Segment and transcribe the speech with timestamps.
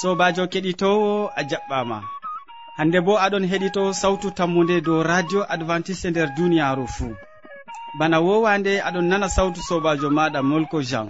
[0.00, 1.98] sobajo keɗitowo a jaɓɓama.
[2.76, 7.14] Hande bo aɗon heɗito sawtu tammude dow radio advantice nder duniyaru fuu
[7.98, 11.08] bana wowande aɗon nana sawtu sobajo maɗa molko jean.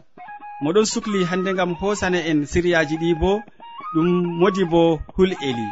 [0.62, 3.32] Moɗon sukli hande gam hosana en siriyaji ɗi bo
[3.94, 4.08] ɗum
[4.40, 4.82] modi bo
[5.16, 5.66] hul'eli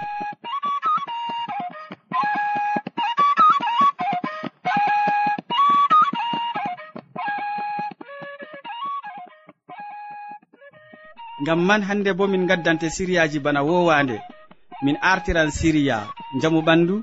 [11.48, 14.16] ngam man hande bo min gaddante siriyaji bana wowande
[14.84, 15.98] min artiran siriya
[16.42, 16.96] jamu ɓandu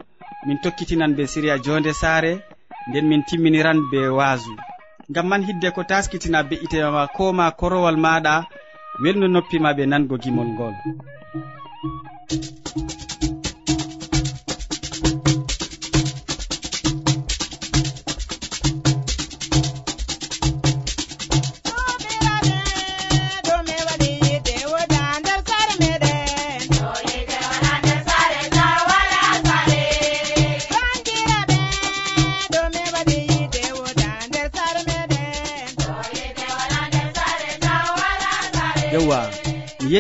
[0.46, 2.34] min tokkitinan be siriya jonde saare
[2.88, 4.54] nden min timminiran be waasu.
[5.10, 8.46] Ngam man hidde ko taskitina be'itema ko ma korowal maɗa
[9.02, 10.76] welno noppima ɓe nango gimol ngol.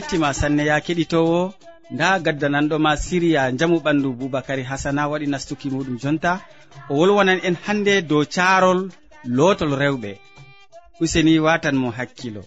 [0.05, 1.53] gettima sanne ya keɗitowo.
[1.91, 6.41] Nda gaddananɗoma siriya jamu ɓandu boubacary hasana waɗi nastuki muɗum jonta.
[6.89, 8.89] O wolwonan en hande dow carol
[9.25, 10.11] lotol rewɓe.
[11.01, 12.43] Useni watan mo hakkilo.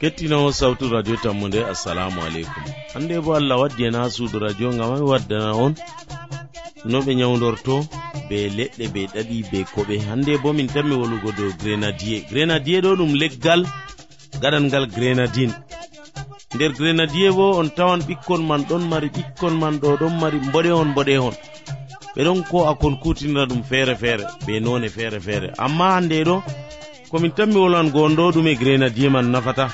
[0.00, 2.64] Kettinowo sawtu radio tammude assalamu aleykum.
[2.94, 5.74] Hande bo allah waddi en ha suudu radio gam ami waddana on.
[6.84, 7.86] No ɓe nyawdorto
[8.28, 10.04] be leɗɗe be ɗaɗi be koɓe.
[10.08, 12.24] Hande bo min tanmi wolugo dow grenadier.
[12.30, 13.64] Grenadier ɗo ɗum leggal
[14.40, 15.54] gaɗan ngal grenadine.
[16.54, 20.88] Nder grenadier bo on tawan ɓikkon man ɗon mari ɓikkon man ɗo ɗon mari mboɗehon
[20.92, 21.34] mboɗehon.
[22.14, 26.36] Ɓeɗon ko akon kutinira ɗum feere feere be none feere feere amma hande ɗo
[27.10, 29.66] komin tanmi wolwan gonɗo ɗum e grenadier man nafata.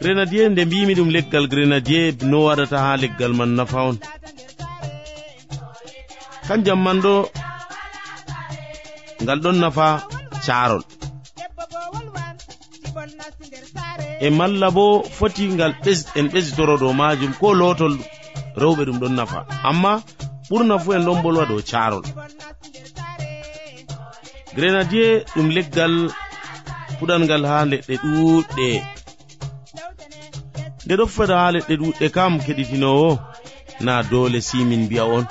[0.00, 3.96] Grenadier nde mbimi ɗum leggal grenadier no waɗata ha leggal man nafa on.
[6.46, 7.14] Kanjam man ɗo
[9.22, 9.86] ngal ɗon nafa
[10.44, 10.82] carol
[14.26, 14.84] e malla bo
[15.18, 15.72] foti ngal
[16.18, 17.94] en ɓesitoro dow majum ko lotol
[18.60, 19.40] rewɓe ɗum ɗon nafa.
[19.68, 19.92] Amma
[20.48, 22.04] ɓurna fu en ɗon bolwa dow carol
[24.54, 25.94] grenadier ɗum leggal
[26.98, 28.68] fuɗangal ha leɗɗe ɗuɗɗe
[30.84, 33.08] nde ɗo fada ha leɗɗe ɗuɗɗe kam keɗitinowo
[33.84, 35.24] na dole simin mbiya on.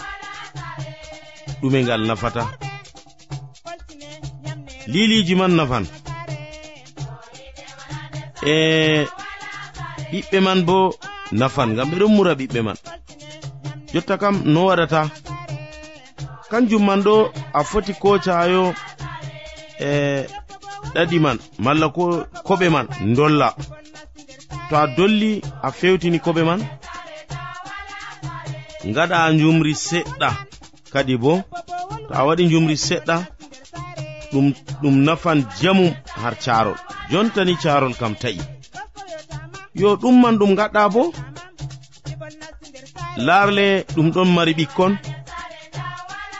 [1.61, 2.43] Ɗume ngal nafata.
[4.91, 5.85] Liliji man nafan.
[8.43, 9.05] e
[10.11, 10.77] ɓiɓɓe man bo
[11.39, 12.77] nafan ngam ɓeɗon mura ɓiɓɓe man.
[13.93, 15.01] Jotta kam no waɗata.
[16.49, 17.15] Kanjum man ɗo
[17.53, 18.73] a foti kocayo
[19.79, 19.89] e
[20.93, 22.03] ɗaɗi man malla ko
[22.47, 23.49] koɓe man dolla
[24.69, 26.61] to a dolli a fewtini koɓe man
[28.95, 30.29] gaɗa njumri seɗɗa
[30.93, 31.31] kadi bo
[32.07, 33.15] to a waɗi njumri seɗɗa
[34.81, 35.91] ɗum nafan jamum
[36.21, 36.77] har carol
[37.11, 38.39] jontani carol kam ta'i.
[39.81, 41.03] Yo ɗumman ɗum gaɗɗa bo
[43.27, 44.93] larle ɗum ɗon mari ɓikkon.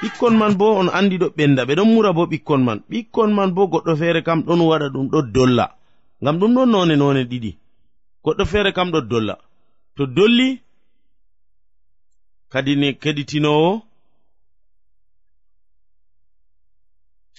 [0.02, 2.80] Ɓikkon man bo on andi ɗo ɓenda ɓe ɗon mura bo ɓikkon man.
[2.90, 5.66] Ɓikkon man bo goɗɗo feere kam ɗon waɗa ɗum ɗo dolla.
[6.22, 7.52] Ngam ɗum ɗon none none ɗiɗi.
[8.24, 9.36] Goɗɗo feere kam ɗo dolla.
[9.96, 10.48] To dolli
[12.52, 13.82] kadi ne keɗitinowo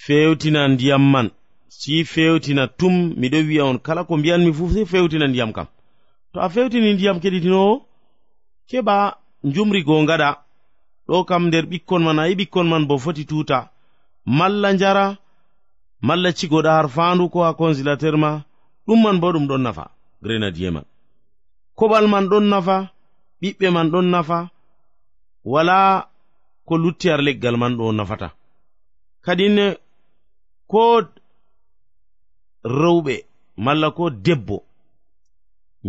[0.02, 1.28] fewtina ndiyam man.
[1.78, 5.66] si fewtina tum miɗo wi'a on kala ko mbiyanmi fuu sei fewtina ndiyam kam.
[6.32, 7.74] To a fewtini ndiyam keɗitinowo
[8.68, 8.96] keɓa
[9.48, 10.28] njumri go ngaɗa.
[11.08, 13.58] Ɗo kam nder ɓikkon man ayi ɓikkon man bo foti tuta
[14.38, 15.04] malla njara
[16.06, 18.30] malla cigoɗa har fandu ko ha consilateur ma
[18.86, 19.84] ɗum man bo ɗum ɗon nafa
[20.22, 20.84] grenadier man.
[21.78, 22.76] Koɓal man ɗon nafa
[23.40, 24.38] ɓiɓɓe man ɗon nafa
[25.52, 25.76] wala
[26.66, 28.28] ko lutti har leggal man ɗo nafata.
[29.24, 29.56] Kadin
[30.70, 30.80] ko
[32.64, 33.14] rewɓe
[33.64, 34.56] malla ko debbo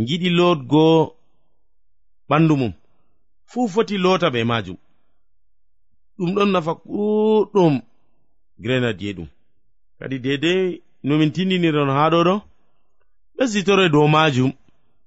[0.08, 0.84] giɗi lotgo
[2.30, 2.74] ɓandu mum.
[3.50, 4.78] Fuu foti lota be majum
[6.18, 7.74] ɗum ɗon nafa ɗuɗɗum
[8.64, 9.28] grenadier ɗum.
[10.00, 12.36] Kadi dedei nomin tindiniron ha ɗo ɗo
[13.38, 14.52] ɓesditore dow majum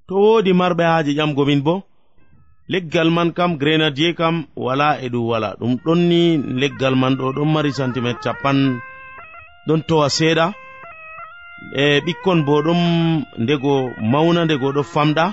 [0.06, 1.74] to wodi marɓe haaji ƴamgomin bo
[2.68, 6.20] leggal man kam grenadier kam wala e ɗum wala ɗum ɗonni
[6.60, 8.58] leggal man ɗo ɗon mari centimétre capan
[9.66, 10.46] ɗon towa seeɗa.
[11.72, 12.80] e ɓikkon bo ɗon
[13.42, 13.72] ndego
[14.12, 15.26] mawna ndego ɗo famɗa.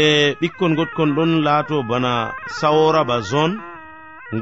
[0.00, 2.12] E ɓikkon gotkon ɗon laato bana
[2.58, 3.56] sawora ba zone.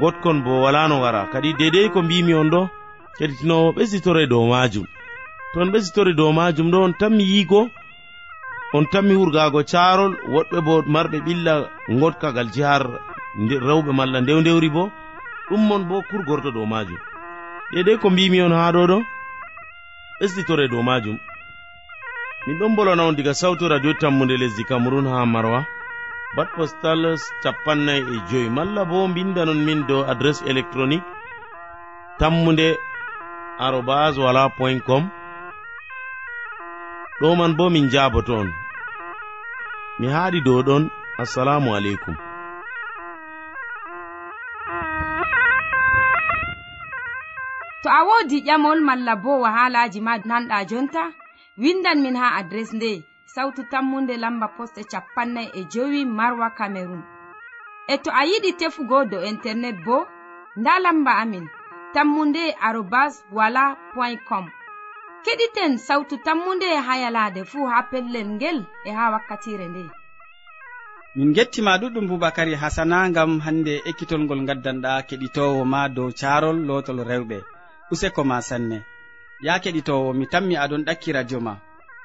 [0.01, 1.21] Gotkon bo wala no wara.
[1.31, 2.61] Kadi dedei ko mbimi on ɗo
[3.17, 4.85] keɗitinowo ɓesitore dow majum.
[5.53, 7.69] To on ɓesitore dow majum ɗo on tanmi yiigo
[8.73, 11.53] on tanmi hurgago carol woɗɓe bo marɓe ɓilla
[11.99, 12.83] gotkagal jihar
[13.67, 14.83] rewɓe malla ndew ndewri bo.
[15.49, 16.99] Ɗum mon bo kurgorto dow majum.
[17.73, 18.97] Dedei ko mbimi on ha ɗo ɗo.
[20.19, 21.17] ɓesditore dow majum
[22.45, 25.59] min ɗon bolwana on diga sawtu radio tammude lesdi cameron ha marwa.
[26.35, 27.01] Bat postal
[27.43, 28.49] capannay e joyi.
[28.49, 31.07] Malla bo mbindanon min dow adresse électronique
[32.19, 32.67] tammude
[33.65, 35.03] arobas wala point com.
[37.21, 38.49] Ɗo man bo min jaboto on.
[39.99, 40.83] Mi haaɗi dow ɗon.
[41.23, 42.15] Assalamu aleykum.
[47.83, 51.03] to a wodi ƴamol malla bo wahalaji ma nanɗa jonta
[51.57, 52.91] windan min ha adres nde
[53.33, 57.03] sautu tammunde lamba poste capannay e jowi marwa camerun
[57.93, 59.97] e to a yiɗi tefugo do internet bo
[60.59, 61.45] nda lamba amin
[61.93, 64.45] tammunde arobas wala point com.
[65.25, 69.83] Keɗiten sautu tammunde ha yalade fuu ha pellel ngel e ha wakkatire nde.
[71.15, 76.99] Min gettima ɗuɗɗum boubacary hasana gam hande ekkitol ngol gaddanɗa keɗitowo ma dow carol lotol
[77.09, 77.39] rewɓe.
[77.91, 78.77] useko ma sanne.
[79.45, 81.53] Ya keɗitowo mi tammi aɗon ɗakki radio ma.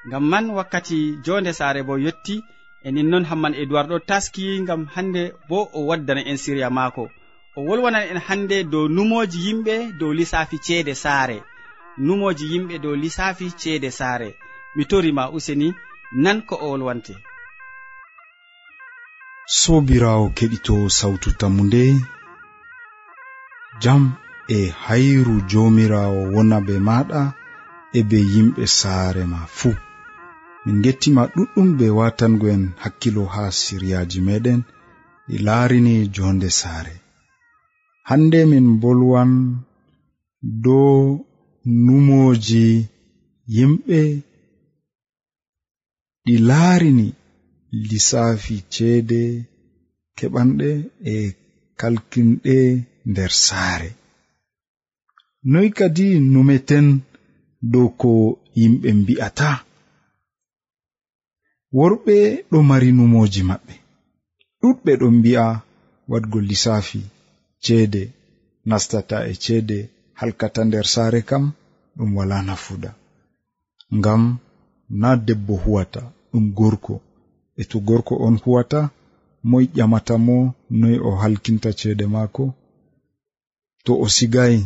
[0.07, 2.35] Ngam man wakkati jonde saare bo yetti
[2.85, 7.03] e nin noon hamman edoird ɗo taski ngam hande bo o waddana en siriya maako.
[7.57, 11.37] O wolwanan en hande dow numoji yimɓe dow lissafi ceede saare.
[12.05, 14.29] Numoji yimɓe dow lissafi ceede saare.
[14.75, 15.67] Mi torima useni
[16.23, 17.15] nan ko o wolwante.
[19.59, 21.83] Sobirawo keɗitowo sawtu tammu nde
[23.81, 24.01] jam
[24.47, 27.21] e hayru jomirawo wona be maɗa
[27.97, 29.75] e be yimɓe saare ma fuu
[30.63, 34.59] min gettima ɗuɗɗum be watango en hakkilo ha siryaji meɗen
[35.27, 36.95] ɗi laarini jonde saare.
[38.09, 39.31] Hande min bolwan
[40.63, 40.99] dow
[41.85, 42.67] numoji
[43.55, 43.99] yimɓe
[46.25, 47.07] ɗi laarini
[47.89, 49.21] lissafi ceede
[50.17, 50.69] keɓanɗe
[51.13, 51.15] e
[51.79, 52.57] kalkinɗe
[53.09, 53.89] nder saare.
[55.51, 56.87] noy kadi numeten
[57.71, 58.11] dow ko
[58.59, 59.49] yimɓe mbi'ata?
[61.77, 62.15] Worɓe
[62.49, 63.73] ɗo mari numoji maɓɓe.
[64.59, 65.45] Ɗuɗɓe ɗon mbi'a
[66.11, 67.01] wadgo lissafi
[67.63, 68.03] ceede
[68.69, 69.77] nastata e ceede
[70.19, 71.43] halkata nder saare kam
[71.97, 72.91] ɗum wala nafuda
[73.97, 74.23] ngam
[75.01, 76.01] na debbo huwata
[76.31, 76.95] ɗum gorko.
[77.61, 78.79] E to gorko on huwata
[79.49, 80.37] moy ƴamata mo
[80.79, 82.43] noy o halkinta ceede maako
[83.85, 84.61] to o sigayi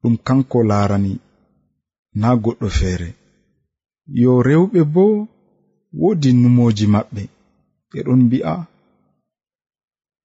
[0.00, 1.12] ɗum kanko laarani
[2.20, 3.08] na goɗɗo feere.
[4.22, 5.04] Yo rewɓe bo
[6.00, 7.22] woodi numoji maɓɓe
[7.90, 8.54] ɓe ɗon mbi'a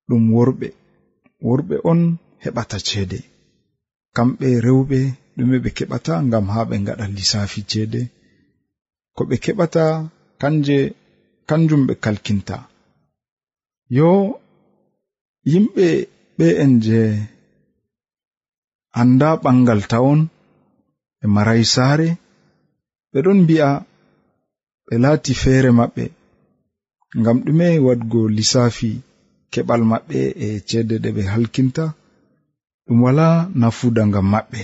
[0.08, 0.68] ɗum worɓe.
[1.48, 2.00] Worɓe on
[2.44, 3.20] heɓata ceede.
[4.16, 5.00] Kamɓe rewɓe
[5.36, 8.02] ɗume ɓe keɓata ngam haa ɓe ngaɗa lissafi ceede.
[9.16, 9.84] Ko ɓe keɓata
[10.42, 10.78] kanje
[11.50, 12.58] kanjum ɓe kalkinta.
[13.98, 14.10] Yo
[15.52, 15.88] yimɓe
[16.38, 17.00] ɓe en je
[19.00, 20.22] anda ɓangal tawon
[21.19, 22.07] ɓe maray saare
[23.12, 23.69] ɓe ɗon mbi'a
[24.86, 26.04] ɓe laati feere maɓɓe
[27.19, 28.90] ngam ɗume wadgo lissafi
[29.51, 31.86] keɓal maɓɓe e ceede ɗe ɓe halkinta
[32.86, 33.28] ɗum wala
[33.60, 34.62] nafuda ngam maɓɓe.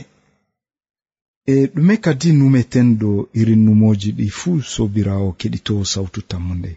[1.52, 6.72] E ɗume kadi numeten dow irin numoji ɗi fuu sobirawo keɗitowo sawtu tammu nde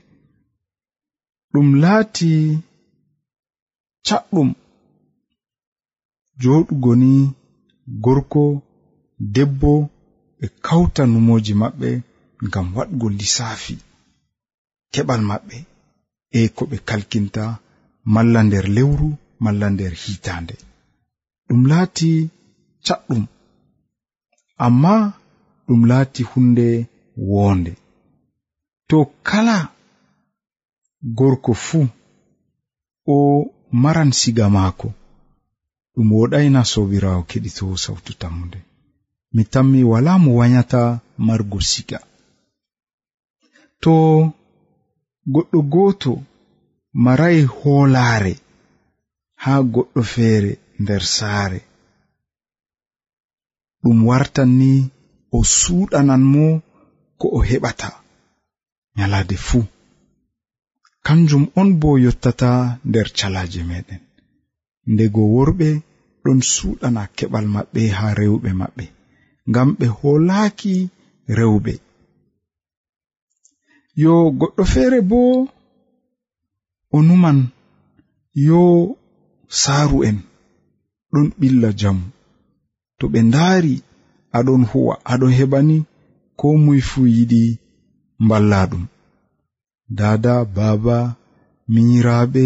[1.53, 2.31] ɗum laati
[4.07, 4.49] caɗɗum
[6.43, 7.11] joɗugo ni
[7.87, 8.63] gorko
[9.35, 9.73] debbo
[10.39, 11.89] ɓe kawta numoji maɓɓe
[12.47, 13.75] ngam waɗgo lisaafi
[14.93, 15.57] keɓal maɓɓe
[16.39, 17.45] e ko ɓe kalkinta
[18.15, 19.09] malla nder lewru
[19.45, 20.55] malla nder hitande
[21.47, 22.11] ɗum laati
[22.87, 23.25] caɗɗum
[24.67, 24.93] amma
[25.67, 26.67] ɗum laati hunde
[27.29, 27.73] woonde.
[28.89, 28.99] To
[29.29, 29.57] kala
[31.19, 31.87] gorko fuu
[33.15, 33.17] o
[33.83, 34.89] maran siga maako
[35.95, 38.59] ɗum woɗayna sobirawo keɗitowo sawtu tammude.
[39.35, 40.83] Mi tammi wala mo wayata
[41.27, 41.99] margo siga.
[43.83, 43.93] To
[45.33, 46.13] goɗɗo goto
[47.05, 48.35] marayi hoolaare
[49.43, 51.61] haa goɗɗo feere nder saare.
[53.83, 54.73] Ɗum wartan ni
[55.37, 56.45] o suuɗanan mo
[57.21, 57.89] ko o heɓata.
[58.97, 59.65] Nyalaade fuu.
[61.07, 62.51] Kanjum on bo yottata
[62.89, 64.01] nder calaaje meɗen.
[64.93, 65.69] ndego worɓe
[66.23, 68.85] ɗon suɗana keɓal maɓɓe haa rewɓe maɓɓe
[69.49, 70.75] ngam ɓe hoolaaki
[71.39, 71.73] rewɓe.
[74.03, 75.19] Yo goɗɗo feere bo
[76.97, 77.39] o numan
[78.49, 78.61] yo
[79.61, 80.19] saaru en
[81.13, 82.05] ɗon ɓilla jamu
[82.99, 83.75] to ɓe ndaari
[84.37, 85.77] aɗon huwa aɗon heɓani
[86.39, 87.43] ko muy fuu yiɗi
[88.25, 88.85] mballa ɗum.
[89.99, 90.99] Dada baba
[91.73, 92.45] minyiraaɓe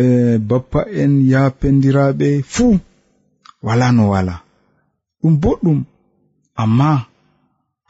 [0.00, 0.02] E,
[0.48, 2.74] bappa en yapendiraɓe fuu
[3.66, 4.34] wala no wala.
[5.20, 5.78] Ɗum boɗɗum
[6.62, 6.88] amma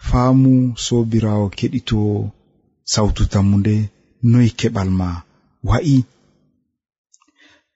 [0.08, 0.52] faamu
[0.84, 2.14] sobirawo keɗitowo
[2.92, 3.74] sawtu tammude
[4.30, 5.08] noyi keɓal ma
[5.68, 5.96] wa'i.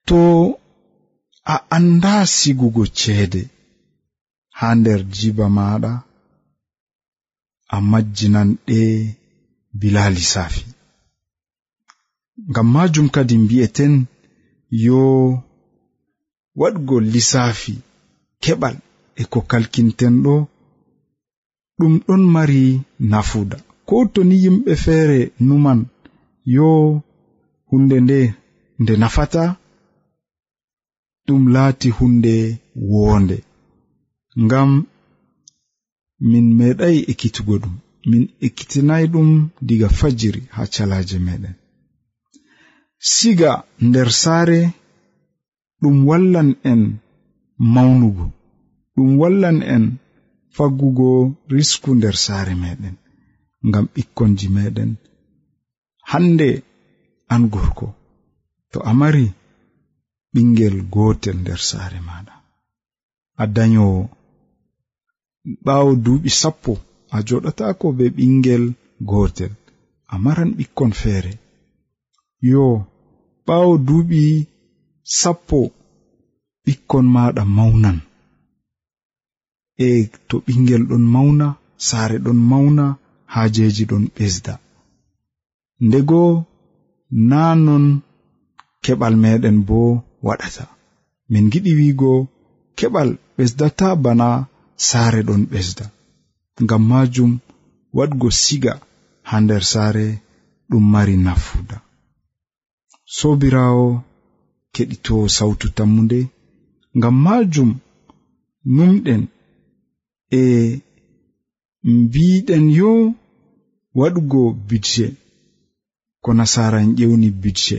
[0.09, 0.19] To
[1.55, 3.43] a anda sigugo ceede
[4.59, 5.93] ha nder jiba maɗa
[7.75, 8.81] a majjinan ɗe
[9.81, 10.65] bila lissafi
[12.51, 13.95] ngam majum kadi mbi'eten
[14.85, 15.00] yo
[16.61, 17.75] waɗgo lissafi
[18.43, 18.76] keɓal
[19.21, 20.35] e ko kalkinten ɗo
[21.79, 22.62] ɗum ɗon mari
[23.11, 25.81] nafuda ko to ni yimɓe feere numan
[26.55, 26.69] yo
[27.69, 28.19] hunde nde
[28.81, 29.43] nde nafata
[31.26, 32.35] ɗum laati hunde
[32.91, 33.37] woonde.
[34.45, 34.71] Ngam
[36.31, 37.75] min meeɗay ekkitugo ɗum
[38.11, 39.29] min ekkitinayi ɗum
[39.67, 41.55] diga fajiri ha calaaje meɗen.
[43.11, 43.52] siga
[43.87, 44.61] nder saare
[45.80, 46.82] ɗum wallan en
[47.75, 48.26] mawnugo
[48.94, 49.85] ɗum wallan en
[50.56, 51.09] faggugo
[51.54, 52.97] risku nder saare meɗen
[53.68, 54.90] ngam ɓikkonji meɗen.
[56.11, 56.49] Hande
[57.32, 57.87] an gorko
[58.71, 59.26] to a mari
[60.32, 62.35] ɓingel gotel nder saare maɗa
[63.42, 64.00] a dayowo
[65.64, 66.73] ɓawo duuɓi sappo
[67.14, 68.64] a joɗatako be ɓingel
[69.11, 69.52] gotel
[70.12, 71.32] a maran ɓikkon feere.
[72.50, 72.64] Yo
[73.47, 74.23] ɓawo duuɓi
[75.19, 75.59] sappo
[76.65, 77.99] ɓikkon maɗa mawnan.
[79.87, 79.89] E
[80.29, 81.47] to ɓingel ɗon mawna
[81.87, 82.85] saare ɗon mawna
[83.33, 84.55] haajeji ɗon ɓesda.
[85.87, 86.21] Ndego
[87.31, 87.85] naa non
[88.85, 89.79] keɓal meɗen bo
[90.27, 90.65] waɗata.
[91.31, 92.11] Min giɗi wiigo
[92.79, 94.29] keɓal ɓesdata bana
[94.89, 95.85] saare ɗon ɓesda.
[96.63, 97.33] Ngam majum
[97.97, 98.73] waɗgo siga
[99.29, 100.07] ha nder saare
[100.71, 101.77] ɗum mari nafuda
[103.16, 103.87] sobirawo
[104.75, 106.21] keɗito sawtu tammude
[106.97, 107.71] ngam majum
[108.75, 109.23] numɗen
[110.38, 110.42] e
[112.00, 112.90] mbiɗen yo
[113.99, 115.07] waɗugo bidje
[116.23, 117.78] ko nasaran ƴewni bidje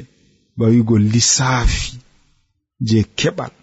[0.57, 1.87] bawigo lissafi
[2.87, 3.53] je keɓal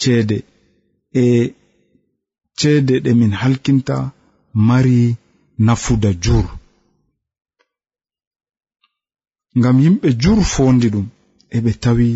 [0.00, 0.38] ceede.
[1.20, 1.22] E
[2.58, 3.96] ceede ɗe min halkinta
[4.68, 4.98] mari
[5.66, 6.46] nafuda jur
[9.58, 11.06] ngam yimɓe jur fondi ɗum
[11.56, 12.08] eɓe tawi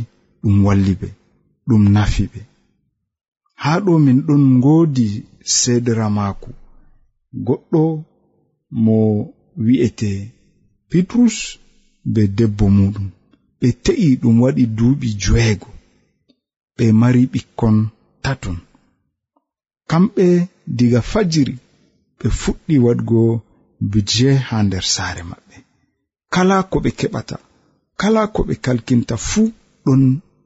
[0.43, 1.09] ɗum walli ɓe
[1.69, 2.41] ɗum nafi ɓe
[3.63, 5.07] haa ɗo min ɗon ngoodi
[5.57, 6.49] seedera maako.
[7.47, 7.83] Goɗɗo
[8.85, 8.97] mo
[9.65, 10.11] wi'ete
[10.91, 11.37] petrus
[12.13, 13.07] be debbo muɗum.
[13.61, 15.71] Ɓe te'i ɗum waɗi duuɓi joweego.
[16.77, 17.77] Ɓe mari ɓikkon
[18.25, 18.59] taton.
[19.91, 20.27] Kamɓe
[20.77, 21.55] diga fajiri
[22.19, 23.21] ɓe fuɗɗi waɗgo
[23.91, 25.57] bije haa nder saare maɓɓe.
[26.35, 27.37] kala ko ɓe keɓata
[28.01, 29.47] kala ko ɓe kalkinta fuu
[29.85, 30.03] ɗon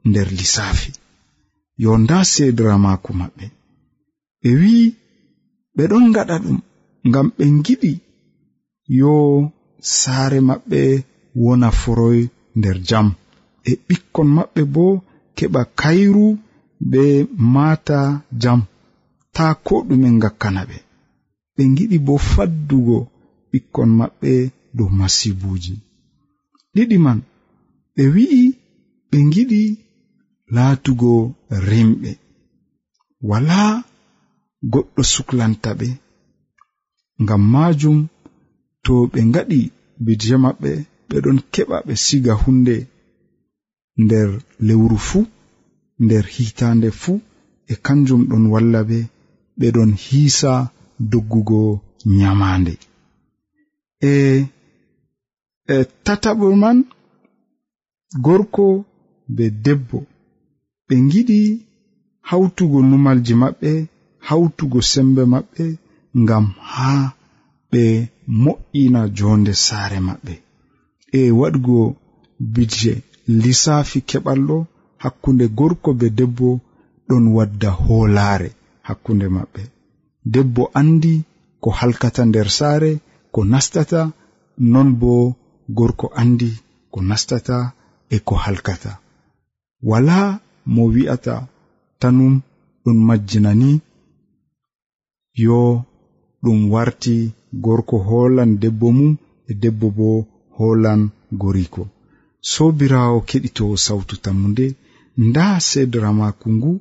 [0.09, 0.91] nder lissafi
[1.83, 3.47] yo nda sedira maako maɓɓe
[4.43, 4.87] ɓe wi'i
[5.77, 6.59] ɓe ɗon ngaɗa ɗum
[7.09, 7.93] ngam ɓe giɗi
[8.99, 9.13] yo
[9.99, 10.81] saare maɓɓe
[11.43, 12.21] wona foroy
[12.59, 13.07] nder jam.
[13.71, 14.85] E ɓikkon maɓɓe bo
[15.37, 16.27] keɓa kayru
[16.91, 17.03] be
[17.55, 17.99] maata
[18.43, 18.61] jam.
[19.35, 20.77] Ta ko ɗume ngakkana ɓe.
[21.55, 22.99] Ɓe giɗi bo faddugo
[23.51, 24.33] ɓikkon maɓɓe
[24.77, 25.75] dow masibuji
[26.75, 27.19] ɗiɗi man
[27.95, 28.43] ɓe wi'i
[29.11, 29.63] ɓe giɗi
[30.55, 31.11] laatugo
[31.69, 32.11] rimɓe
[33.29, 33.59] wala
[34.73, 35.89] goɗɗo suklanta ɓe.
[37.23, 37.99] Ngam majum
[38.85, 39.61] to ɓe ngaɗi
[40.05, 40.71] bidje maɓɓe
[41.09, 42.77] ɓeɗon keɓa ɓe siga hunde
[44.03, 44.29] nder
[44.67, 45.23] lewru fuu
[46.05, 47.17] nder hitande fuu
[47.73, 48.99] e kanjum ɗon walla ɓe
[49.61, 50.53] ɓeɗon hiisa
[51.11, 51.61] doggugo
[52.17, 52.75] nyamande
[54.11, 54.13] e
[55.73, 56.79] e tataɓol man
[58.25, 58.65] gorko
[59.37, 59.99] be debbo.
[60.87, 61.39] Ɓe giɗi
[62.29, 63.71] hawtugo numalji maɓɓe
[64.29, 65.65] hawtugo sembe maɓɓe
[66.23, 67.05] ngam haa
[67.71, 67.83] ɓe
[68.43, 70.35] mo'ina jonde saare maɓɓe.
[71.19, 71.79] E waɗugo
[72.55, 72.93] bidje
[73.43, 74.57] lissafi keɓalɗo
[75.03, 76.49] hakkunde gorko be debbo
[77.09, 78.51] ɗon wadda hoolaare
[78.89, 79.63] hakkunde maɓɓe.
[80.33, 81.15] Debbo andi
[81.63, 82.91] ko halkata nder saare
[83.33, 84.01] ko nastata
[84.73, 85.13] non bo
[85.69, 86.51] gorko andi
[86.93, 87.57] ko nastata
[88.15, 88.93] e ko halkata.
[89.91, 90.19] Wala
[90.75, 91.37] mo wi'ata
[92.01, 92.35] tanum
[92.85, 93.71] ɗum majjinani
[95.45, 95.61] yo
[96.43, 97.17] ɗum warti
[97.65, 99.17] gorko hoolan debbo mum
[99.51, 100.09] e debbo bo
[100.57, 101.01] hoolan
[101.41, 101.83] goriko.
[102.51, 104.67] Sobirawo keɗitowo sawtu tammu nde
[105.27, 106.73] nda sedora maku ngu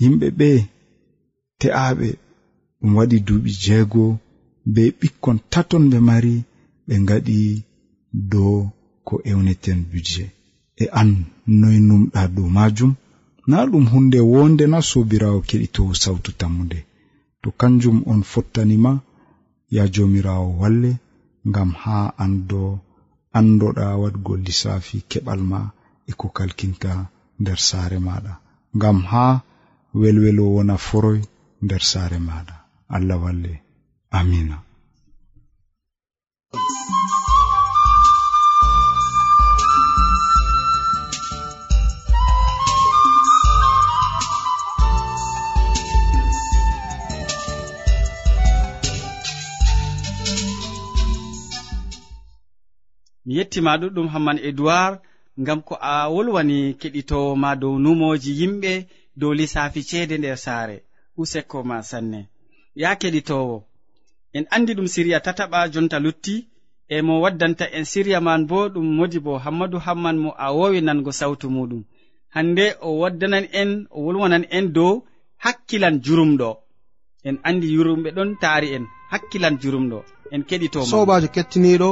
[0.00, 0.50] yimɓe ɓe
[1.60, 2.08] te'aɓe
[2.80, 4.04] ɗum waɗi duuɓi jeego
[4.74, 6.34] be ɓikkon taton ɓe mari
[6.86, 7.38] ɓe ngaɗi
[8.30, 8.54] dow
[9.06, 10.30] ko ewneten budget.
[10.82, 11.10] E an
[11.60, 12.92] noy numɗa dow majum
[13.48, 16.78] na ɗum hunde wonde na sobirawo keɗitowo sawtu tammude.
[17.42, 18.92] To kanjum on fottanima
[19.76, 20.90] ya jomirawo walle
[21.48, 22.62] ngam ha ando
[23.38, 25.60] andoɗa waɗgo lissafi keɓal ma
[26.10, 26.92] e ko kalkinta
[27.40, 28.32] nder saare maɗa.
[28.76, 29.24] Ngam ha
[30.00, 31.20] welwelo wona foroy
[31.64, 32.56] nder saare maɗa.
[32.96, 33.52] Allah walle.
[34.18, 34.56] Amina.
[53.24, 54.94] mi yettima ɗuɗɗum hamman edoird
[55.40, 58.72] ngam ko a wolwani keɗitowo ma dow numoji yimɓe
[59.20, 60.76] dow lissafi ceede nder saare.
[61.20, 62.20] Useko ma sanne.
[62.80, 63.56] Ya keɗitowo
[64.36, 66.34] en andi ɗum siriya tataɓa jonta lutti
[66.94, 70.80] e mo waddanta en siriya man bo ɗum modi bo hammadou hamman mo a wowi
[70.86, 71.82] nango sawtu muɗum.
[72.34, 74.92] Hande o waddanan en o wolwanan en dow
[75.44, 76.50] hakkilan jurumɗo.
[77.28, 79.98] En andi yurumɓe ɗon taari en hakkilan jurumɗo.
[80.34, 81.90] En keɗitoma sobajo kettiniɗo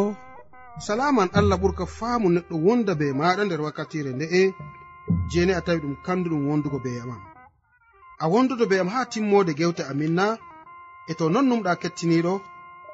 [0.79, 4.43] salaman allah ɓurka faamu neɗɗo wonda be maɗa nder wakkatire nde'e
[5.31, 7.11] jeni a tawi ɗum kanduɗum wondugo be am
[8.23, 10.39] a wondudo be am ha timmode gewte amin na
[11.11, 12.41] e to non numɗa kettiniɗo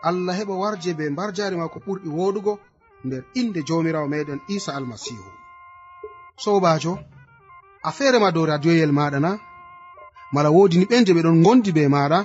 [0.09, 2.59] allah heɓa warje be mbar jari ma ko ɓurɗi woɗugo
[3.04, 5.30] nder inde jomirawo meɗen isa almasihu
[6.37, 6.99] sobajo
[7.83, 9.30] a feere ma dow radioyel maɗa na
[10.33, 12.18] mala wodi ni ɓen je ɗon gondi be maɗa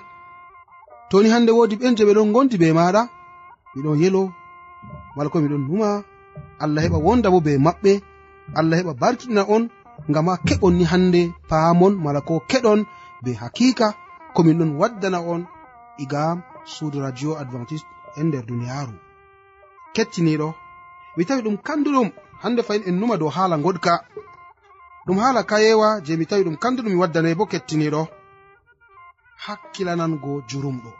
[1.09, 3.01] toni hande wodi ɓen je ɗon gondi be maɗa
[3.75, 4.33] miɗon yelo
[5.15, 5.89] wala ko miɗon numa
[6.63, 7.91] allah heɓa wonda bo be maɓɓe
[8.59, 9.63] allah heɓa barkiɗina on
[10.09, 12.79] ngam ha keɓon ni hande paamon mala ko keɗon
[13.23, 13.87] be hakika
[14.35, 15.41] komin ɗon waddana on
[16.03, 16.37] igam
[16.73, 17.85] suudu radio advantice
[18.19, 18.93] e nder duniyaaru.
[19.95, 20.47] Kettiniɗo
[21.15, 22.09] mi tawi ɗum kanduɗum
[22.43, 23.93] hande fayin en numa dow haala goɗka
[25.05, 28.01] ɗum haala kayewa je mi tawi ɗum kanduɗum mi waddanai bo kettiniɗo.
[29.45, 30.91] Hakkilanango jurumɗo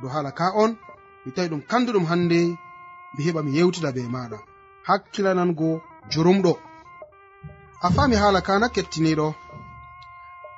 [0.00, 0.72] dow haala ka on
[1.24, 2.38] mi tawi ɗum kanduɗum hande
[3.14, 4.38] mi heɓa mi yewtida be maɗa.
[4.88, 5.68] Hakkilanango
[6.12, 6.52] jurumɗo.
[7.86, 9.28] A fami haala kana kettiniɗo.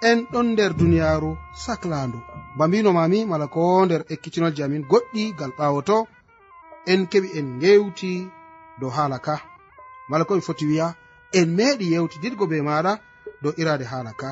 [0.08, 1.30] En ɗon nder duniyaaru
[1.64, 2.18] saklaandu.
[2.56, 5.96] Ba mbinomami mala ko nder ekkitinolji amin goɗɗi gal ɓaawo to
[6.92, 8.12] en keɓi en ngewti
[8.80, 9.34] dow haala ka.
[10.08, 10.86] Mala ko mi foti wiya
[11.38, 12.92] en meeɗi yewtidirgo be maɗa
[13.42, 14.30] dow iraade haala ka.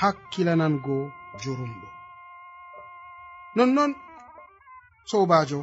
[0.00, 0.96] Hakkilanango
[1.42, 1.88] jurumɗo.
[3.56, 3.92] Nonnon
[5.10, 5.60] sobajo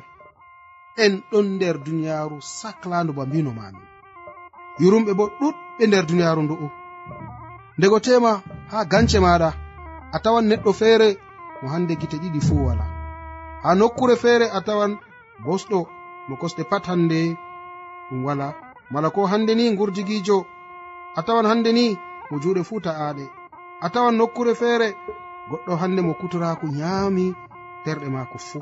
[0.97, 3.81] en ɗon nder duniyaaru saklando ba mbino mami
[4.81, 6.67] yurumɓe bo ɗuɗɓe nder duniyaaru ndu'u.
[7.77, 8.31] Ndego tema
[8.71, 9.49] ha gance maɗa
[10.15, 11.07] a tawan neɗɗo feere
[11.61, 12.85] mo hande gite ɗiɗi fuu wala.
[13.63, 14.91] Ha nokkure feere a tawan
[15.45, 15.79] bosɗo
[16.27, 17.19] mo kosɗe pat hande
[18.09, 18.47] ɗum wala.
[18.91, 20.37] Mala ko hande ni gurdigijo
[21.15, 21.85] a tawan hande ni
[22.29, 23.25] mo juuɗe fuu ta'aɗe
[23.81, 24.87] a tawan nokkure feere
[25.49, 27.25] goɗɗo hande mo kutorako nyaami
[27.83, 28.61] terɗe maako fuu.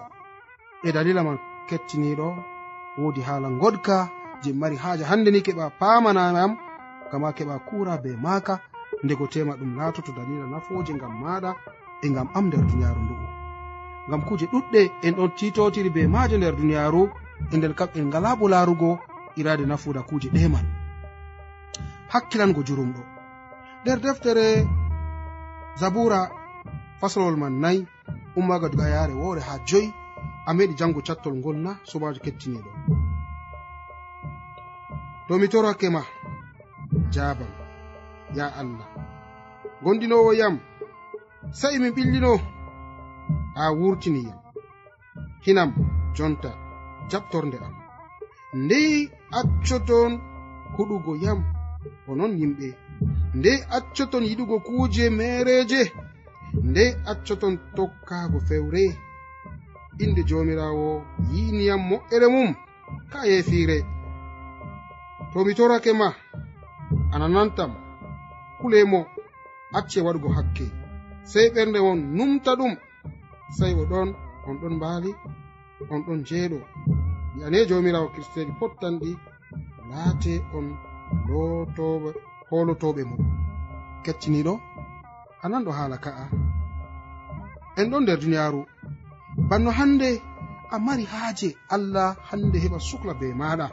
[0.84, 1.38] E dalila man
[1.70, 2.28] kettiniɗo
[2.98, 3.98] wodi haala goɗka
[4.44, 6.52] je mari haaja hande ni keɓa pamanayam
[7.12, 8.54] gama keɓa kura be maka
[9.04, 11.52] ndego tema ɗum latoto dalila nafoje ngam maɗa
[12.04, 13.28] e ngam am nder duniyaru ndu'u.
[14.08, 17.04] Ngam kuje ɗuɗɗe en ɗon titotiri be maje nder duniyaru
[17.54, 19.00] e nder kam en ngala bo larugo
[19.40, 20.66] irade nafuda kuje ɗeman
[22.12, 23.02] hakkilango jurumɗo.
[23.82, 24.46] Nder deftere
[25.80, 26.20] zabura
[27.00, 27.86] faslowol man nayi
[28.36, 29.94] ummaga duga yare wore ha joyi
[30.48, 32.72] a meɗi jango cattol ngol na sobajo kettiniɗo
[35.28, 36.02] to mi torake ma
[37.14, 37.52] jabam
[38.36, 38.88] ya allah.
[39.84, 40.56] Gondinowo yam
[41.60, 42.32] sa'i mi ɓillino
[43.62, 44.40] a wurtiniyam
[45.46, 45.70] hinam
[46.16, 46.50] jonta
[47.10, 47.76] jaɓtorde am.
[48.64, 50.12] Ndey accoton
[50.76, 51.40] huɗugo yam
[52.06, 52.68] ko non yimɓe.
[53.38, 55.82] Ndey accoton yiɗugo kuuje mereje
[56.70, 58.84] ndey accoton tokkago fewre.
[60.04, 60.88] inde jomirawo
[61.32, 62.50] yiiniyam moƴƴere mum
[63.12, 63.78] ka yesire
[65.32, 66.08] to mi torake ma
[67.14, 67.72] ananantam
[68.60, 69.00] kulemo
[69.78, 70.66] acce waɗugo hakke.
[71.32, 72.74] Sey ɓernde won numta ɗum
[73.58, 74.10] sey o ɗon
[74.48, 75.12] on ɗon mbaali
[75.92, 76.60] on ɗon jeeɗo.
[77.36, 79.12] Wi'ane jomirawo kristejo pottanɗi
[79.90, 80.66] laate on
[81.28, 82.10] lotoɓe
[82.50, 83.22] holotoɓe mum.
[84.04, 84.54] Kecciniɗo
[85.44, 86.24] anan ɗo haala ka'a.
[87.80, 88.62] En ɗon nder duniyaaru.
[89.50, 90.10] banno hande
[90.72, 93.68] a mari haaje allah hande heɓa sukla be maɗa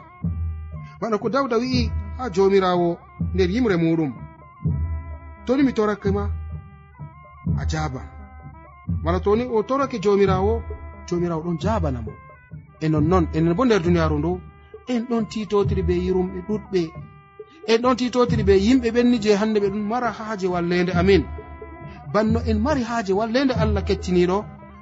[0.99, 2.97] bana ko dawda wi'i ha jomirawo
[3.33, 4.11] nder yimre muɗum
[5.45, 6.23] toni mi torake ma
[7.61, 8.07] a jaban
[9.03, 10.53] mala toni o torake jomirawo
[11.07, 12.11] jomirawo ɗon jabana mo.
[12.79, 14.31] E nonnon enen bo nder duniyaru ndu
[14.87, 16.81] en ɗon titotiri be yirumɓe ɗuɗɓe.
[17.71, 21.23] En ɗon titotiri be yimɓe ɓenni je hande ɓe ɗum mara haaje wallede amin.
[22.13, 24.37] Banno en mari haaje wallede allah kettiniɗo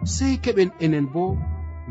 [0.06, 1.38] sey keɓen enen bo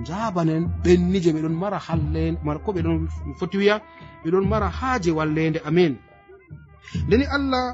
[0.07, 2.23] jabanen ɓenni je ɓeɗon mara halle
[2.65, 3.77] ko ɓeɗon foti wiya
[4.25, 5.95] ɓeɗon mara haaje wallende amin
[7.07, 7.65] ndeni allah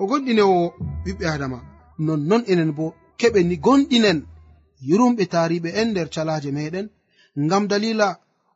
[0.00, 0.58] o gonɗinewo
[1.04, 1.58] ɓiɓɓe adama
[1.98, 4.18] nonnon enen bo keɓen ni gonɗinen
[4.88, 6.86] yurumɓe tariɓe en nder calaje meɗen
[7.44, 8.08] ngam dalila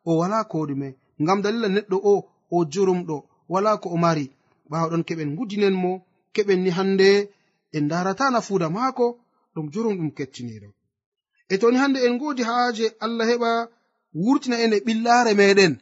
[0.08, 0.88] o wala koɗume
[1.22, 2.14] ngam dalila neɗɗo o
[2.54, 3.16] o jurumɗo
[3.48, 4.26] wala ko o mari.
[4.70, 5.90] Ɓawɗon keɓen gudinen mo
[6.34, 7.08] keɓen ni hande
[7.76, 9.06] en darata nafuuda maako
[9.54, 10.68] ɗum jurum ɗum kettiniɗo.
[11.52, 13.50] e toni hande en godi haaje allah heɓa
[14.24, 15.72] wurtina en e ɓillare meɗen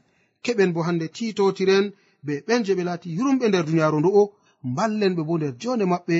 [0.44, 1.85] keɓen bo hande titotiren
[2.27, 4.22] be ɓen je ɓe laati yurumɓe nder duniyaru ndu'o
[4.70, 6.16] mballen ɓe bo nder jonde maɓɓe.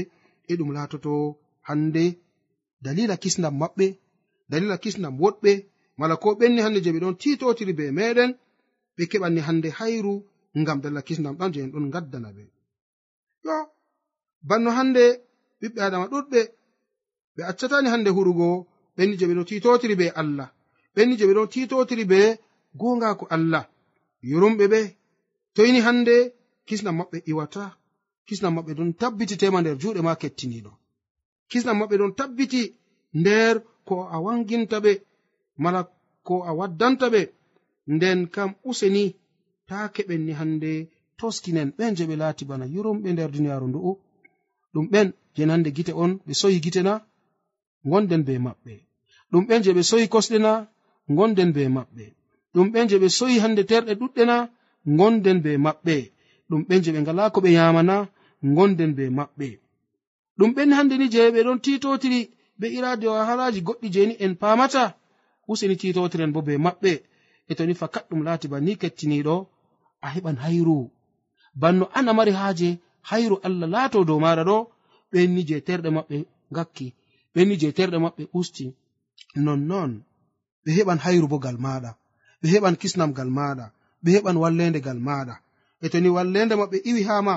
[0.51, 1.13] E ɗum laatoto
[1.69, 2.05] hande
[2.85, 3.87] dalila kisnam maɓɓe
[4.51, 5.53] dalila kisnam woɗɓe.
[5.99, 8.31] Mala ko ɓenni hande je ɓe ɗon titotiri be meɗen
[8.97, 10.15] ɓe keɓanni hande hayru
[10.61, 12.43] ngam dalila kisnam ɗan je en ɗon gaddana ɓe.
[13.47, 13.57] Yo
[14.49, 15.05] banno hande
[15.61, 16.41] ɓiɓɓe adama ɗuɗɓe
[17.37, 18.47] ɓe accatani hande hurugo
[18.97, 20.49] ɓenni je ɓe ɗo titotiri be allah.
[20.95, 22.21] Ɓenni je ɓe ɗo titotiri be
[22.81, 23.65] gongako allah.
[24.31, 24.81] Yurumɓe ɓe
[25.55, 26.15] toyni hande
[26.67, 27.65] kisnam maɓɓe iwata
[28.27, 30.73] kisnam maɓɓe ɗon tabbiti tema nder juuɗe ma kettiniɗo.
[31.51, 32.63] Kisnam maɓɓe ɗon tabbiti
[33.21, 33.55] nder
[33.89, 34.93] ko a wanginta ɓe
[35.63, 35.81] mala
[36.27, 37.23] ko a waddanta ɓe.
[37.95, 39.05] Nden kam useni
[39.69, 40.73] ta keɓen ni hande
[41.19, 43.93] toskinen ɓen je ɓe laati bana yurumɓe nder duniyaru ndu'u.
[44.73, 46.93] Ɗum ɓen je nande gite on ɓe soyi gite na
[47.91, 48.75] gonden be maɓɓe
[49.31, 50.53] ɗum ɓen je ɓe soyi kosɗe na
[51.17, 52.05] gonden be maɓɓe
[52.55, 54.37] ɗum ɓen je ɓe soyi hande terɗe ɗuɗɗe na
[54.99, 55.95] gonden be maɓɓe
[56.49, 57.97] ɗum ɓen je ɓe ngala ko ɓe yamana
[58.57, 59.49] gonden be maɓɓe
[60.39, 62.21] ɗum ɓen hande ni je ɓe ɗon titotiri
[62.59, 64.85] be irade wahalaji goɗɗi jeni en pamata
[65.51, 66.93] useni titotiren bo be maɓɓe
[67.51, 69.35] e toni fakat ɗum laati ba ni kettiniɗo
[70.05, 70.77] a heɓan hayru.
[71.61, 72.69] Banno an a mari haaje
[73.11, 74.57] hayru allah laato dow maɗa ɗo
[75.13, 76.17] ɓenni je terɗe maɓɓe
[76.57, 76.87] gakki.
[77.35, 78.65] ɓenni je terɗe maɓɓe usti
[79.45, 79.91] nonnon
[80.65, 81.91] ɓe heɓan hayru bogal maɗa
[82.41, 83.67] ɓe heɓan kisnamgal maɗa
[84.03, 85.35] ɓe heɓan wallendegal maɗa
[85.85, 87.35] e to ni wallende maɓɓe iwi ha ma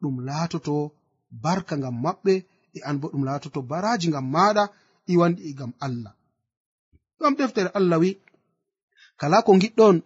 [0.00, 0.74] ɗum laatoto
[1.44, 2.32] barka ngam maɓɓe
[2.76, 4.64] e an bo ɗum laatoto baraji ngam maɗa
[5.12, 6.12] iwanɗi e ngam allah.
[7.18, 8.10] Ɗon deftere allah wi
[9.20, 9.96] kala ko giɗɗon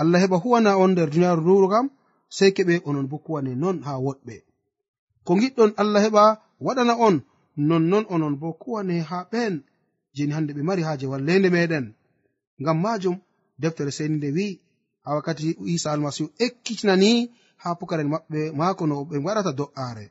[0.00, 1.86] allah heɓa huwana on nder duniyaaru nduru kam
[2.36, 4.34] sey keɓe onon bo kuwane non ha woɗɓe.
[5.26, 6.22] Ko giɗɗon allah heɓa
[6.66, 7.16] waɗana on
[7.56, 9.54] nonnon onon bo kuwane ha ɓen
[10.14, 11.86] jeni hande ɓe mari haje wallende meɗen.
[12.60, 13.16] Ngam majum
[13.60, 14.60] deftere seni nde wi'i
[15.04, 17.10] ha wakkati isa almasihu ekkitinani
[17.62, 20.04] ha pukaren maɓɓe mako no ɓe waɗata do'are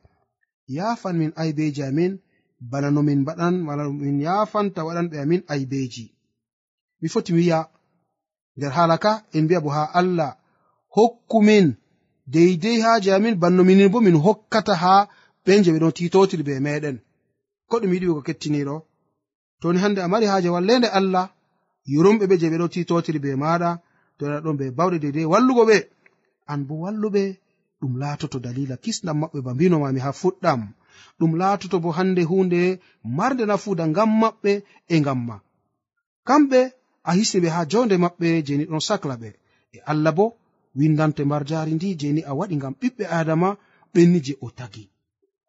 [0.76, 2.12] yafan min aybeji amin
[2.70, 6.04] bana no min mbaɗan mala min yafanta waɗanɓe amin aybeji.
[7.00, 7.60] Mi foti mi wi'a
[8.56, 10.30] nder haala ka en mbi'a bo ha allah
[10.96, 11.66] hokkumin
[12.32, 14.94] deydey haaje amin banno minin bo min hokkata ha
[15.44, 16.96] ɓen je ɓe ɗon titotiri be meɗen.
[17.72, 18.76] ko ɗum yiɗi ko kettiniɗo.
[19.60, 21.24] Toni hande a mari haaje wallende allah
[21.92, 23.70] yurumɓe ɓe je ɓeɗo titotiri be maɗa
[24.18, 25.78] to ɗa ɗon be bawɗe dedei wallugo ɓe.
[26.52, 27.22] An bo walluɓe
[27.80, 30.60] ɗum laatoto dalila kisnam maɓɓe ba mbinomami ha fuɗɗam.
[31.18, 32.60] Ɗum laatoto bo hande hunde
[33.16, 34.52] marde nafuuda ngam maɓɓe
[34.92, 35.36] e ngam ma.
[36.28, 36.60] Kamɓe
[37.08, 39.28] a hisni ɓe ha jonde maɓɓe jeni ɗon sacla ɓe.
[39.76, 40.24] E allah bo
[40.78, 43.48] windante mbar mbarjaari ndi jeni a waɗi ngam ɓiɓɓe adama
[43.94, 44.84] ɓenni je o tagi.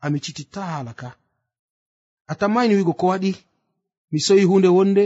[0.04, 1.10] Ami cititta haala ka.
[2.32, 3.32] a tammani wigo ko waɗi
[4.12, 5.04] mi soyi hunde wonde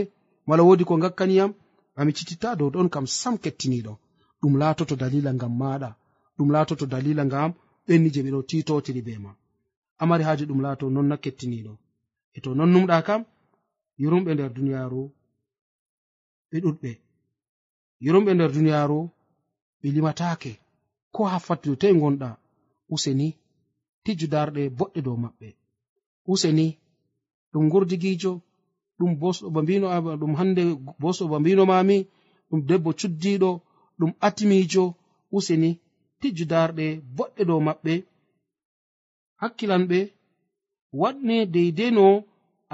[0.48, 1.50] mala wodi ko gakkaniyam
[1.98, 3.92] ami cititta dow ɗon kam sam kettiniɗo
[4.40, 5.90] ɗum laatoto dalila ngam maɗa
[6.36, 7.50] ɗum laatoto dalila ngam
[7.86, 9.30] ɓenni je ɓeɗo titotiri be ma.
[10.02, 11.72] Amari haji ɗum laato non na kettiniɗo
[12.36, 13.22] e to non numɗa kam
[14.00, 15.02] yurumɓe nder duniyaru
[16.50, 16.90] ɓe ɗuɗɓe.
[18.04, 18.98] Yurumɓe nder duniyaru
[19.80, 20.52] ɓe limatake
[21.14, 22.28] ko ha fattude toye gonɗa
[22.94, 23.28] useni
[24.04, 25.48] tijju darɗe boɗɗe dow maɓɓe.
[26.32, 26.66] Useni
[27.58, 28.32] ɗum gurdigijo
[28.98, 29.86] ɗum bosɗo ba mbino
[30.20, 30.62] ɗum hande
[31.02, 31.96] bosɗo ba mbino mami
[32.48, 33.50] ɗum debbo cuddiɗo
[33.98, 34.84] ɗum atimijo
[35.36, 35.70] useni
[36.20, 37.92] tijju darɗe boɗɗe dow maɓɓe
[39.40, 39.98] hakkilanɓe
[41.00, 42.04] waɗne deydey no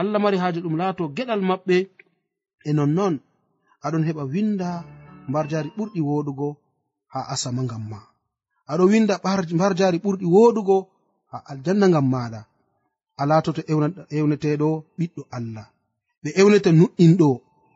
[0.01, 1.77] allah mari haaji ɗum laato geɗal maɓɓe
[2.68, 3.14] e nonnon
[3.85, 4.68] aɗon heɓa winda
[5.29, 6.49] mbarjari ɓurɗi woɗugo
[7.12, 7.99] ha asama ngam ma
[8.70, 9.14] aɗo winda
[9.57, 10.77] mbarjari ɓurɗi woɗugo
[11.31, 12.40] ha aljanna ngam maɗa
[13.20, 13.61] a latoto
[14.16, 15.66] ewneteɗo ɓiɗɗo allah.
[16.22, 17.29] Ɓe ewneto nuɗɗinɗo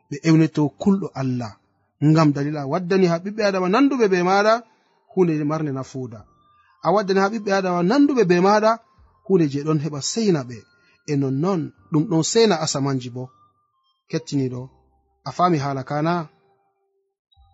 [0.09, 1.51] ɓe ewneto kulɗo allah.
[2.09, 4.53] Ngam dalila waddani ha ɓiɓɓe adama nanduɓe be maɗa
[5.11, 6.19] hunde marde nafuuda.
[6.85, 8.71] A waddani ha ɓiɓɓe adama nanduɓe be maɗa
[9.25, 10.57] hunde je ɗon heɓa seina ɓe.
[11.11, 13.23] E nonnon ɗum ɗon seina asamanji bo.
[14.09, 14.61] Kettiniɗo
[15.27, 16.13] a fami hala kana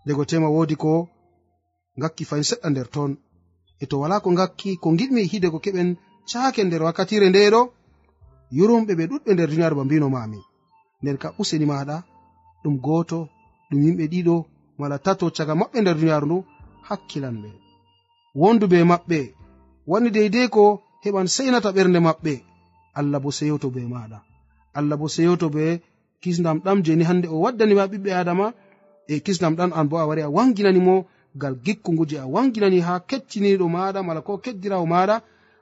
[0.06, 0.91] dego tema wodi ko
[1.98, 3.12] ngakki fayin seɗɗa nder ton
[3.82, 5.89] e to wala ko ngakki ko giɗmi hidego keɓen
[6.30, 7.62] cake nder wakkatire ndeɗo
[8.58, 10.40] yurumɓe ɓe ɗuɗɓe nder duniyaaru ba mbino mami
[11.02, 11.96] nden ka useni maɗa
[12.64, 13.20] ɗum goto
[13.70, 14.36] ɗum yimɓe ɗiɗo
[14.80, 16.38] mala tato caga maɓɓe nder duniyaaru ndu
[16.88, 17.50] hakkilan ɓe.
[18.42, 19.20] Wondu be maɓɓe
[19.90, 20.64] wani deydey ko
[21.04, 22.34] heɓan seinata ɓernde maɓɓe
[23.00, 24.20] allah bo seyoto be maɗa.
[24.78, 25.64] Allah bo seyoto be
[26.22, 28.46] kisdam ɗam jeni hande o waddanima ɓiɓɓe adama
[29.08, 30.96] e kisdam ɗan an bo a wari a wanginanimo
[31.38, 35.16] ngal gikkungu je a wanginani ha kettiniɗo maɗa mala ko keddirawo maɗa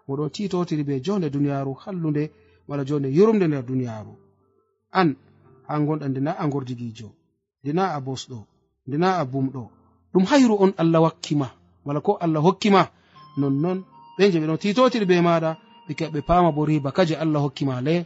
[0.09, 2.23] oɗo titotiri be jonde duniyaru hallude
[2.67, 4.13] wala jonde yurumde nder duniyaru.
[4.99, 5.15] An
[5.67, 7.09] ha gonɗa ndena a gordigijo
[7.61, 8.39] ndena a bosɗo
[8.87, 9.63] ndena a bumɗo.
[10.13, 11.47] Ɗum hayru on allah wakkima
[11.85, 12.81] wala ko allah hokkima.
[13.37, 13.79] Nonnon
[14.17, 17.81] ɓe je ɓe no titotiri be maɗa ɓe ɓe pama bo riba kaje allah hokkima
[17.81, 18.05] le.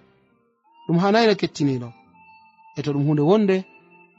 [0.88, 1.90] Ɗum hanayna kettiniɗo.
[2.78, 3.56] E to ɗum hunde wonde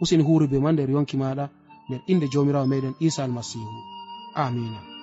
[0.01, 1.45] useni huri be ma nder yonki maɗa
[1.89, 3.79] nder inde jomirawo meɗen isa almasihu.
[4.35, 4.98] Amina.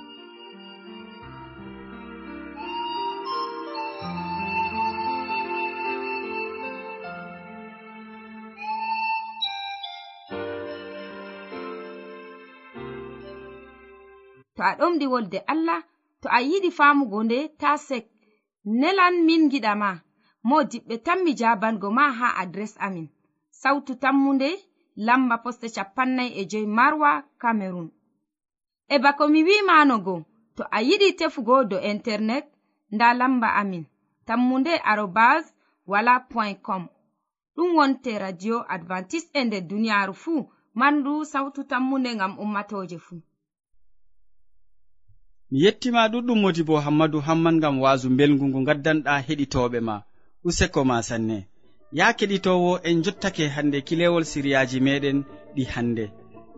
[14.56, 15.80] to a ɗomɗi wolde allah
[16.22, 18.06] to a yiɗi famugo nde ta sek
[18.80, 19.90] nelan min giɗama
[20.48, 23.08] mo diɓɓe tan mi jabango ma ha adres amin.
[23.62, 24.50] Sautu tammunde
[25.06, 27.90] lamba poste capannay e joyi marwa camerun
[28.94, 30.16] e bako mi wimanogo
[30.56, 32.46] to a yiɗi tefugo do internet
[32.94, 33.86] nda lamba amin.
[34.28, 35.44] Tammunde arobas
[35.92, 36.84] wala point com.
[37.56, 43.22] Ɗum wonte radio advantice e nder duniyaru fuu mandu sautu tammunde ngam ummatoje fuu.
[45.52, 49.96] mi yettima ɗuɗɗum modi bo hammadu hamman gam wasu belgu ngu gaddanɗa heɗitoɓe ma.
[50.48, 51.38] Useko ma sanne.
[51.92, 55.18] Ya keɗitowo en jottake hande kilewol siriyaji meɗen
[55.56, 56.06] ɗi hande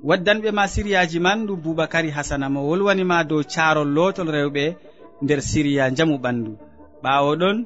[0.04, 4.76] waddanɓe ma siriyaji man ɗum boubacary hasana mo wolwanima dow carol lotol rewɓe
[5.24, 6.52] nder siriya jamu ɓandu
[7.04, 7.58] ɓawo ɗon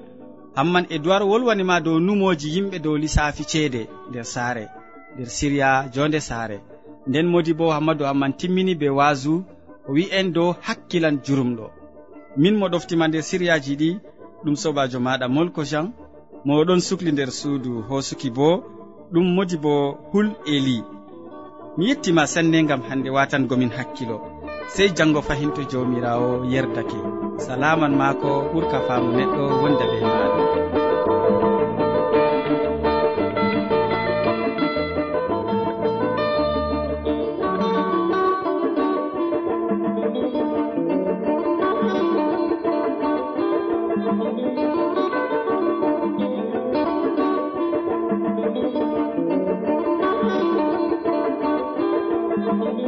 [0.55, 4.65] hamman e duwar wolwanima dow numoji yimɓe dow lissafi ceede nder saare
[5.15, 6.57] nder siriya jonde saare.
[7.07, 9.43] Nden modi bo hammadou hamman timmini be wasu
[9.87, 11.65] o wi'en dow hakkilan jurumɗo
[12.41, 13.89] min mo ɗoftima nder siriyaji ɗi
[14.43, 15.87] ɗum sobajo maɗa molko jean
[16.45, 18.47] mo ɗon sukli nder suudu hosuki bo
[19.13, 19.73] ɗum modi bo
[20.11, 20.77] hul eli.
[21.77, 24.17] Mi yettima sanne gam hande watangomin hakkilo.
[24.73, 26.99] Sey jango fahinto jawmirawo yerdake.
[27.45, 30.60] Salaman maako ɓurka faamu neɗɗo wonda be maɗa